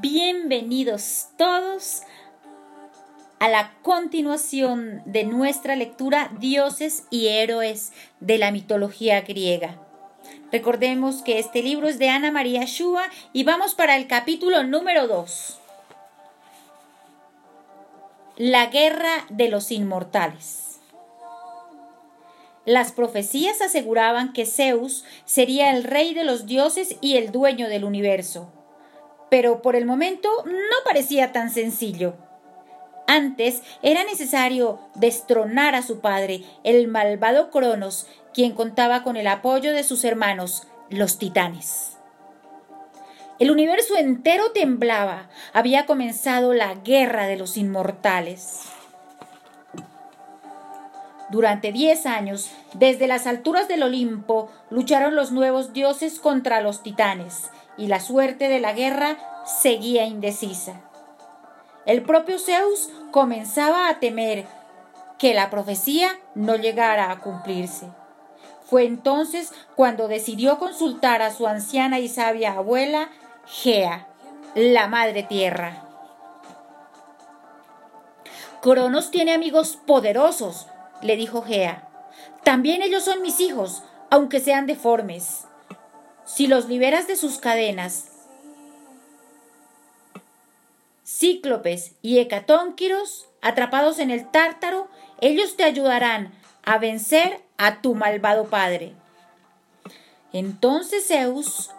Bienvenidos 0.00 1.26
todos 1.36 2.00
a 3.40 3.50
la 3.50 3.74
continuación 3.82 5.02
de 5.04 5.24
nuestra 5.24 5.76
lectura 5.76 6.32
Dioses 6.40 7.04
y 7.10 7.28
Héroes 7.28 7.92
de 8.18 8.38
la 8.38 8.52
mitología 8.52 9.20
griega. 9.20 9.76
Recordemos 10.50 11.20
que 11.20 11.38
este 11.38 11.62
libro 11.62 11.88
es 11.88 11.98
de 11.98 12.08
Ana 12.08 12.30
María 12.30 12.64
Shua 12.64 13.02
y 13.34 13.44
vamos 13.44 13.74
para 13.74 13.98
el 13.98 14.06
capítulo 14.06 14.62
número 14.62 15.06
2. 15.08 15.60
La 18.38 18.68
guerra 18.68 19.26
de 19.28 19.48
los 19.50 19.70
inmortales. 19.70 20.80
Las 22.64 22.92
profecías 22.92 23.60
aseguraban 23.60 24.32
que 24.32 24.46
Zeus 24.46 25.04
sería 25.26 25.70
el 25.70 25.84
rey 25.84 26.14
de 26.14 26.24
los 26.24 26.46
dioses 26.46 26.96
y 27.02 27.18
el 27.18 27.30
dueño 27.30 27.68
del 27.68 27.84
universo. 27.84 28.50
Pero 29.32 29.62
por 29.62 29.76
el 29.76 29.86
momento 29.86 30.28
no 30.44 30.76
parecía 30.84 31.32
tan 31.32 31.48
sencillo. 31.48 32.12
Antes 33.06 33.62
era 33.80 34.04
necesario 34.04 34.78
destronar 34.94 35.74
a 35.74 35.80
su 35.80 36.00
padre, 36.00 36.44
el 36.64 36.86
malvado 36.86 37.50
Cronos, 37.50 38.06
quien 38.34 38.52
contaba 38.52 39.02
con 39.02 39.16
el 39.16 39.26
apoyo 39.26 39.72
de 39.72 39.84
sus 39.84 40.04
hermanos, 40.04 40.64
los 40.90 41.16
titanes. 41.16 41.96
El 43.38 43.50
universo 43.50 43.96
entero 43.96 44.52
temblaba. 44.52 45.30
Había 45.54 45.86
comenzado 45.86 46.52
la 46.52 46.74
guerra 46.74 47.26
de 47.26 47.38
los 47.38 47.56
inmortales. 47.56 48.64
Durante 51.30 51.72
diez 51.72 52.04
años, 52.04 52.50
desde 52.74 53.06
las 53.06 53.26
alturas 53.26 53.66
del 53.66 53.82
Olimpo, 53.82 54.50
lucharon 54.68 55.14
los 55.14 55.32
nuevos 55.32 55.72
dioses 55.72 56.20
contra 56.20 56.60
los 56.60 56.82
titanes, 56.82 57.50
y 57.76 57.86
la 57.86 58.00
suerte 58.00 58.48
de 58.48 58.60
la 58.60 58.72
guerra 58.72 59.16
seguía 59.44 60.04
indecisa. 60.06 60.80
El 61.86 62.02
propio 62.02 62.38
Zeus 62.38 62.90
comenzaba 63.10 63.88
a 63.88 63.98
temer 63.98 64.46
que 65.18 65.34
la 65.34 65.50
profecía 65.50 66.18
no 66.34 66.56
llegara 66.56 67.10
a 67.10 67.20
cumplirse. 67.20 67.88
Fue 68.64 68.84
entonces 68.84 69.52
cuando 69.76 70.08
decidió 70.08 70.58
consultar 70.58 71.22
a 71.22 71.32
su 71.32 71.46
anciana 71.46 71.98
y 71.98 72.08
sabia 72.08 72.54
abuela, 72.54 73.10
Gea, 73.46 74.06
la 74.54 74.86
madre 74.86 75.22
tierra. 75.24 75.84
Cronos 78.62 79.10
tiene 79.10 79.32
amigos 79.32 79.76
poderosos, 79.86 80.68
le 81.02 81.16
dijo 81.16 81.42
Gea. 81.42 81.88
También 82.44 82.82
ellos 82.82 83.04
son 83.04 83.22
mis 83.22 83.40
hijos, 83.40 83.82
aunque 84.10 84.40
sean 84.40 84.66
deformes. 84.66 85.46
Si 86.24 86.46
los 86.46 86.68
liberas 86.68 87.06
de 87.06 87.16
sus 87.16 87.38
cadenas, 87.38 88.06
Cíclopes 91.04 91.92
y 92.00 92.18
Hecatónquiros, 92.18 93.26
atrapados 93.42 93.98
en 93.98 94.10
el 94.10 94.30
tártaro, 94.30 94.88
ellos 95.20 95.56
te 95.56 95.64
ayudarán 95.64 96.32
a 96.64 96.78
vencer 96.78 97.40
a 97.58 97.82
tu 97.82 97.94
malvado 97.94 98.46
padre. 98.46 98.94
Entonces 100.32 101.08
Zeus 101.08 101.70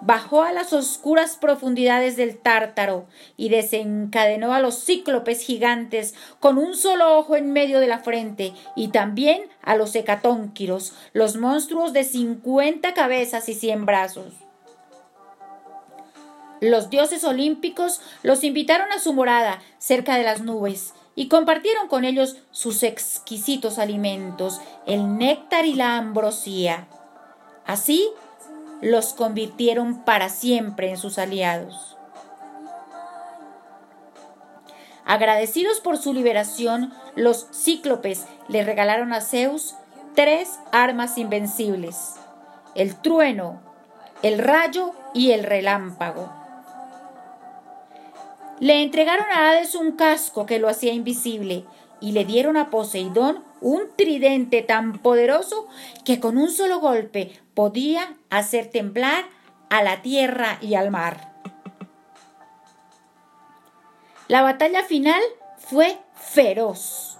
bajó 0.00 0.42
a 0.42 0.52
las 0.52 0.72
oscuras 0.72 1.36
profundidades 1.36 2.16
del 2.16 2.36
Tártaro 2.36 3.06
y 3.36 3.48
desencadenó 3.48 4.52
a 4.52 4.60
los 4.60 4.84
cíclopes 4.84 5.40
gigantes 5.40 6.14
con 6.40 6.58
un 6.58 6.76
solo 6.76 7.16
ojo 7.16 7.36
en 7.36 7.52
medio 7.52 7.80
de 7.80 7.86
la 7.86 8.00
frente 8.00 8.52
y 8.76 8.88
también 8.88 9.48
a 9.62 9.76
los 9.76 9.94
hecatónquiros, 9.94 10.92
los 11.12 11.36
monstruos 11.36 11.92
de 11.92 12.04
cincuenta 12.04 12.94
cabezas 12.94 13.48
y 13.48 13.54
cien 13.54 13.86
brazos. 13.86 14.34
Los 16.60 16.88
dioses 16.88 17.24
olímpicos 17.24 18.00
los 18.22 18.44
invitaron 18.44 18.90
a 18.92 18.98
su 18.98 19.12
morada 19.12 19.60
cerca 19.78 20.16
de 20.16 20.24
las 20.24 20.40
nubes 20.40 20.94
y 21.14 21.28
compartieron 21.28 21.88
con 21.88 22.04
ellos 22.04 22.36
sus 22.50 22.82
exquisitos 22.82 23.78
alimentos, 23.78 24.60
el 24.86 25.18
néctar 25.18 25.66
y 25.66 25.74
la 25.74 25.96
ambrosía. 25.96 26.88
Así 27.66 28.08
los 28.80 29.14
convirtieron 29.14 30.04
para 30.04 30.28
siempre 30.28 30.90
en 30.90 30.96
sus 30.96 31.18
aliados. 31.18 31.96
Agradecidos 35.06 35.80
por 35.80 35.98
su 35.98 36.14
liberación, 36.14 36.92
los 37.14 37.46
cíclopes 37.52 38.26
le 38.48 38.64
regalaron 38.64 39.12
a 39.12 39.20
Zeus 39.20 39.74
tres 40.14 40.58
armas 40.72 41.18
invencibles, 41.18 42.14
el 42.74 42.96
trueno, 42.96 43.60
el 44.22 44.38
rayo 44.38 44.92
y 45.12 45.32
el 45.32 45.44
relámpago. 45.44 46.32
Le 48.60 48.82
entregaron 48.82 49.26
a 49.30 49.50
Hades 49.50 49.74
un 49.74 49.92
casco 49.92 50.46
que 50.46 50.58
lo 50.58 50.68
hacía 50.68 50.92
invisible 50.92 51.64
y 52.00 52.12
le 52.12 52.24
dieron 52.24 52.56
a 52.56 52.70
Poseidón 52.70 53.42
un 53.64 53.88
tridente 53.96 54.60
tan 54.60 54.98
poderoso 54.98 55.66
que 56.04 56.20
con 56.20 56.36
un 56.36 56.50
solo 56.50 56.80
golpe 56.80 57.32
podía 57.54 58.14
hacer 58.28 58.66
temblar 58.66 59.24
a 59.70 59.82
la 59.82 60.02
tierra 60.02 60.58
y 60.60 60.74
al 60.74 60.90
mar. 60.90 61.32
La 64.28 64.42
batalla 64.42 64.84
final 64.84 65.22
fue 65.56 65.96
feroz. 66.14 67.18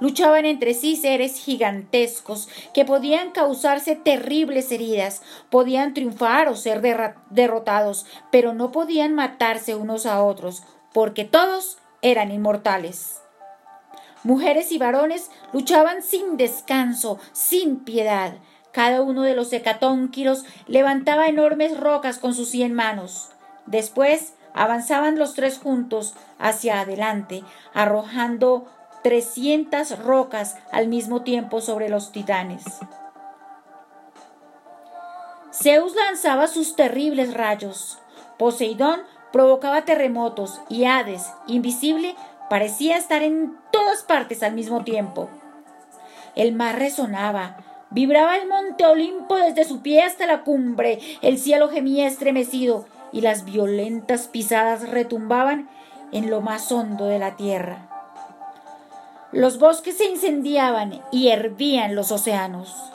Luchaban 0.00 0.44
entre 0.44 0.74
sí 0.74 0.96
seres 0.96 1.38
gigantescos 1.38 2.50
que 2.74 2.84
podían 2.84 3.30
causarse 3.30 3.96
terribles 3.96 4.70
heridas, 4.70 5.22
podían 5.48 5.94
triunfar 5.94 6.48
o 6.48 6.56
ser 6.56 6.82
derrotados, 7.30 8.04
pero 8.30 8.52
no 8.52 8.70
podían 8.70 9.14
matarse 9.14 9.74
unos 9.74 10.04
a 10.04 10.22
otros, 10.22 10.62
porque 10.92 11.24
todos 11.24 11.78
eran 12.02 12.32
inmortales. 12.32 13.23
Mujeres 14.24 14.72
y 14.72 14.78
varones 14.78 15.30
luchaban 15.52 16.02
sin 16.02 16.36
descanso, 16.36 17.18
sin 17.32 17.84
piedad. 17.84 18.34
Cada 18.72 19.02
uno 19.02 19.22
de 19.22 19.34
los 19.34 19.52
hecatónquiros 19.52 20.44
levantaba 20.66 21.28
enormes 21.28 21.78
rocas 21.78 22.18
con 22.18 22.34
sus 22.34 22.48
cien 22.48 22.72
manos. 22.72 23.30
Después 23.66 24.32
avanzaban 24.54 25.18
los 25.18 25.34
tres 25.34 25.58
juntos 25.58 26.14
hacia 26.38 26.80
adelante, 26.80 27.44
arrojando 27.74 28.66
trescientas 29.02 29.98
rocas 29.98 30.56
al 30.72 30.88
mismo 30.88 31.22
tiempo 31.22 31.60
sobre 31.60 31.90
los 31.90 32.10
titanes. 32.10 32.64
Zeus 35.52 35.94
lanzaba 35.94 36.46
sus 36.46 36.74
terribles 36.74 37.34
rayos. 37.34 37.98
Poseidón 38.38 39.02
provocaba 39.32 39.84
terremotos 39.84 40.60
y 40.68 40.84
Hades, 40.84 41.30
invisible, 41.46 42.16
Parecía 42.50 42.96
estar 42.96 43.22
en 43.22 43.56
todas 43.70 44.02
partes 44.02 44.42
al 44.42 44.54
mismo 44.54 44.84
tiempo. 44.84 45.28
El 46.34 46.52
mar 46.52 46.78
resonaba, 46.78 47.56
vibraba 47.90 48.36
el 48.36 48.48
monte 48.48 48.84
Olimpo 48.84 49.36
desde 49.36 49.64
su 49.64 49.80
pie 49.82 50.02
hasta 50.02 50.26
la 50.26 50.42
cumbre, 50.42 50.98
el 51.22 51.38
cielo 51.38 51.68
gemía 51.68 52.06
estremecido 52.06 52.86
y 53.12 53.20
las 53.20 53.44
violentas 53.44 54.26
pisadas 54.26 54.88
retumbaban 54.88 55.68
en 56.12 56.30
lo 56.30 56.40
más 56.40 56.70
hondo 56.72 57.06
de 57.06 57.18
la 57.18 57.36
tierra. 57.36 57.88
Los 59.32 59.58
bosques 59.58 59.96
se 59.96 60.04
incendiaban 60.04 61.00
y 61.10 61.28
hervían 61.28 61.94
los 61.94 62.12
océanos. 62.12 62.92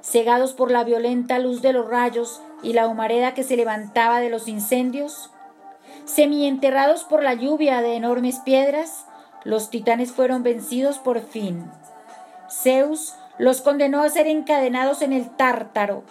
Cegados 0.00 0.52
por 0.52 0.70
la 0.70 0.84
violenta 0.84 1.40
luz 1.40 1.62
de 1.62 1.72
los 1.72 1.88
rayos 1.88 2.40
y 2.62 2.72
la 2.72 2.86
humareda 2.86 3.34
que 3.34 3.42
se 3.42 3.56
levantaba 3.56 4.20
de 4.20 4.30
los 4.30 4.46
incendios, 4.46 5.30
Semienterrados 6.04 7.04
por 7.04 7.22
la 7.22 7.34
lluvia 7.34 7.82
de 7.82 7.94
enormes 7.94 8.38
piedras, 8.40 9.06
los 9.44 9.70
titanes 9.70 10.12
fueron 10.12 10.42
vencidos 10.42 10.98
por 10.98 11.20
fin. 11.20 11.64
Zeus 12.50 13.14
los 13.38 13.60
condenó 13.60 14.02
a 14.02 14.08
ser 14.08 14.26
encadenados 14.26 15.02
en 15.02 15.12
el 15.12 15.30
Tártaro, 15.30 16.04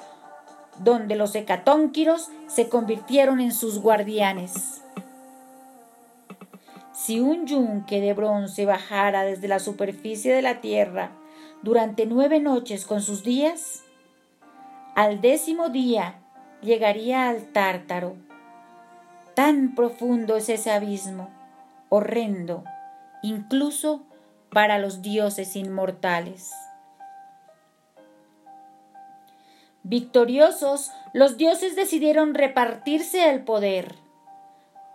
donde 0.80 1.16
los 1.16 1.36
hecatónquiros 1.36 2.30
se 2.48 2.70
convirtieron 2.70 3.40
en 3.40 3.52
sus 3.52 3.80
guardianes. 3.80 4.82
Si 6.94 7.20
un 7.20 7.46
yunque 7.46 8.02
de 8.02 8.14
bronce 8.14 8.66
bajara 8.66 9.24
desde 9.24 9.48
la 9.48 9.60
superficie 9.60 10.34
de 10.34 10.42
la 10.42 10.62
tierra 10.62 11.12
durante 11.62 12.06
nueve 12.06 12.40
noches 12.40 12.86
con 12.86 13.02
sus 13.02 13.24
días, 13.24 13.84
al 14.96 15.20
décimo 15.20 15.70
día 15.70 16.20
llegaría 16.62 17.30
al 17.30 17.52
Tártaro 17.52 18.16
Tan 19.36 19.76
profundo 19.76 20.38
es 20.38 20.48
ese 20.48 20.72
abismo, 20.72 21.30
horrendo, 21.90 22.64
incluso 23.22 24.04
para 24.50 24.80
los 24.80 25.02
dioses 25.02 25.58
inmortales. 25.58 26.54
Victoriosos, 29.84 30.92
los 31.14 31.36
dioses 31.36 31.76
decidieron 31.76 32.34
repartirse 32.34 33.30
el 33.30 33.44
poder. 33.44 33.96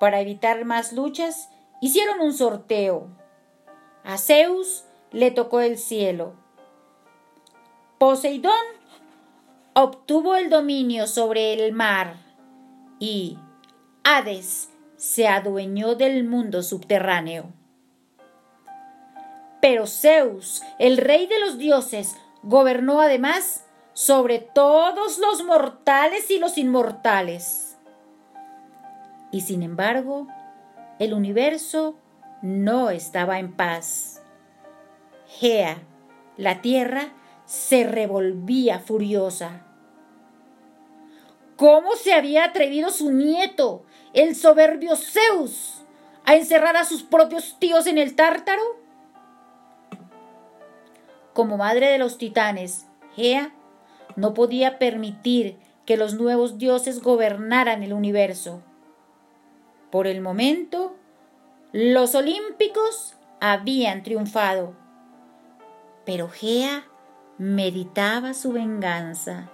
Para 0.01 0.21
evitar 0.21 0.65
más 0.65 0.95
luchas, 0.95 1.51
hicieron 1.83 2.21
un 2.21 2.33
sorteo. 2.33 3.09
A 4.05 4.17
Zeus 4.17 4.85
le 5.13 5.31
tocó 5.31 5.61
el 5.61 5.77
cielo. 5.77 6.33
Poseidón 7.99 8.55
obtuvo 9.75 10.35
el 10.35 10.49
dominio 10.49 11.07
sobre 11.07 11.53
el 11.53 11.73
mar 11.75 12.17
y 12.99 13.39
Hades 14.05 14.71
se 14.97 15.29
adueñó 15.29 15.95
del 15.95 16.25
mundo 16.25 16.63
subterráneo. 16.63 17.53
Pero 19.61 19.87
Zeus, 19.87 20.63
el 20.79 20.97
rey 20.97 21.27
de 21.27 21.39
los 21.41 21.59
dioses, 21.59 22.17
gobernó 22.43 23.01
además 23.01 23.67
sobre 23.93 24.39
todos 24.39 25.19
los 25.19 25.45
mortales 25.45 26.31
y 26.31 26.39
los 26.39 26.57
inmortales. 26.57 27.77
Y 29.31 29.43
sin 29.43 29.63
embargo, 29.63 30.27
el 30.99 31.15
universo 31.15 31.97
no 32.43 32.91
estaba 32.91 33.39
en 33.39 33.53
paz. 33.55 34.23
Gea, 35.27 35.79
la 36.37 36.63
tierra, 36.63 37.13
se 37.45 37.85
revolvía 37.85 38.79
furiosa. 38.81 39.67
¿Cómo 41.61 41.95
se 41.95 42.15
había 42.15 42.45
atrevido 42.45 42.89
su 42.89 43.13
nieto, 43.13 43.85
el 44.15 44.35
soberbio 44.35 44.97
Zeus, 44.97 45.83
a 46.25 46.35
encerrar 46.35 46.75
a 46.79 46.87
sus 46.87 47.03
propios 47.03 47.59
tíos 47.59 47.87
en 47.87 47.99
el 47.99 48.17
tártaro? 48.17 48.63
Como 51.35 51.59
madre 51.59 51.89
de 51.89 51.99
los 51.99 52.17
titanes, 52.17 52.87
Gea 53.15 53.53
no 54.17 54.33
podía 54.33 54.79
permitir 54.79 55.59
que 55.85 55.99
los 55.99 56.15
nuevos 56.15 56.57
dioses 56.57 57.03
gobernaran 57.03 57.83
el 57.83 57.93
universo. 57.93 58.63
Por 59.91 60.07
el 60.07 60.23
momento, 60.23 60.97
los 61.73 62.15
olímpicos 62.15 63.17
habían 63.39 64.03
triunfado, 64.03 64.75
pero 66.07 66.31
Gea 66.31 66.87
meditaba 67.37 68.33
su 68.33 68.51
venganza. 68.51 69.51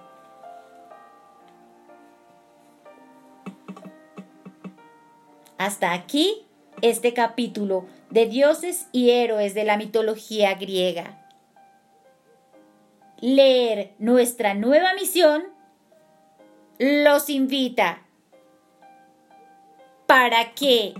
Hasta 5.67 5.91
aquí 5.91 6.45
este 6.81 7.13
capítulo 7.13 7.87
de 8.09 8.25
dioses 8.25 8.87
y 8.93 9.09
héroes 9.09 9.53
de 9.53 9.65
la 9.65 9.75
mitología 9.75 10.53
griega. 10.53 11.27
Leer 13.19 13.93
nuestra 13.99 14.53
nueva 14.53 14.93
misión 14.93 15.43
los 16.79 17.29
invita 17.29 18.01
para 20.05 20.53
que 20.53 20.93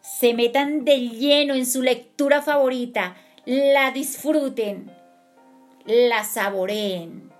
se 0.00 0.32
metan 0.32 0.84
de 0.84 1.08
lleno 1.08 1.54
en 1.54 1.66
su 1.66 1.82
lectura 1.82 2.40
favorita 2.40 3.16
la 3.46 3.90
disfruten, 3.90 4.92
la 5.86 6.22
saboreen. 6.22 7.32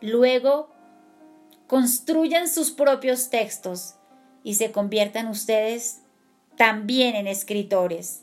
Luego, 0.00 0.70
construyan 1.68 2.48
sus 2.48 2.72
propios 2.72 3.30
textos 3.30 3.94
y 4.42 4.54
se 4.54 4.72
conviertan 4.72 5.28
ustedes 5.28 6.00
también 6.56 7.16
en 7.16 7.26
escritores. 7.26 8.22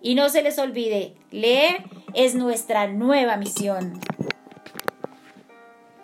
Y 0.00 0.14
no 0.14 0.28
se 0.28 0.42
les 0.42 0.58
olvide, 0.58 1.14
leer 1.30 1.84
es 2.14 2.34
nuestra 2.34 2.86
nueva 2.88 3.36
misión. 3.36 4.00